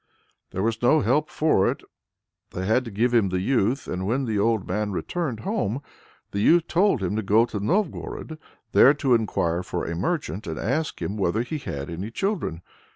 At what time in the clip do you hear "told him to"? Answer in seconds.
6.67-7.21